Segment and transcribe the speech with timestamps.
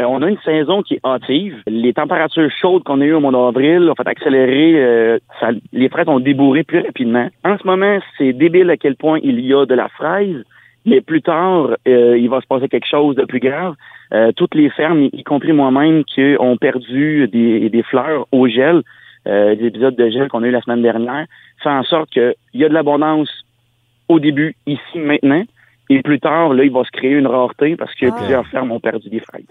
[0.00, 1.62] Euh, on a une saison qui est hâtive.
[1.66, 5.88] Les températures chaudes qu'on a eues au mois d'avril ont fait accélérer, euh, ça, les
[5.88, 7.28] fraises ont débourré plus rapidement.
[7.44, 10.44] En ce moment, c'est débile à quel point il y a de la fraise,
[10.86, 13.74] mais plus tard, euh, il va se passer quelque chose de plus grave.
[14.12, 18.82] Euh, toutes les fermes, y compris moi-même, qui ont perdu des, des fleurs au gel,
[19.26, 21.26] euh, des épisodes de gel qu'on a eu la semaine dernière,
[21.62, 23.30] fait en sorte qu'il y a de l'abondance
[24.08, 25.44] au début, ici, maintenant,
[25.90, 28.14] et plus tard, là, il va se créer une rareté parce que ah.
[28.16, 29.44] plusieurs fermes ont perdu des fraises.